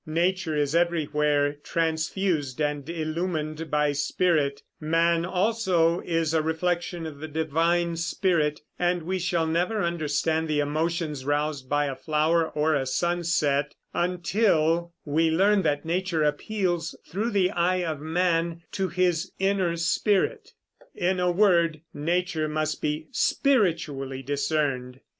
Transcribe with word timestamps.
Nature 0.07 0.57
is 0.57 0.73
everywhere 0.73 1.53
transfused 1.63 2.59
and 2.59 2.89
illumined 2.89 3.69
by 3.69 3.91
Spirit; 3.91 4.63
man 4.79 5.23
also 5.25 5.99
is 5.99 6.33
a 6.33 6.41
reflection 6.41 7.05
of 7.05 7.19
the 7.19 7.27
divine 7.27 7.95
Spirit; 7.95 8.59
and 8.79 9.03
we 9.03 9.19
shall 9.19 9.45
never 9.45 9.83
understand 9.83 10.47
the 10.47 10.59
emotions 10.59 11.23
roused 11.23 11.69
by 11.69 11.85
a 11.85 11.95
flower 11.95 12.49
or 12.49 12.73
a 12.73 12.87
sunset 12.87 13.75
until 13.93 14.91
we 15.05 15.29
learn 15.29 15.61
that 15.61 15.85
nature 15.85 16.23
appeals 16.23 16.97
through 17.07 17.29
the 17.29 17.51
eye 17.51 17.83
of 17.85 17.99
man 18.01 18.63
to 18.71 18.87
his 18.87 19.31
inner 19.37 19.77
spirit. 19.77 20.49
In 20.95 21.19
a 21.19 21.29
word, 21.31 21.79
nature 21.93 22.47
must 22.47 22.81
be 22.81 23.05
"spiritually 23.11 24.23
discerned." 24.23 24.99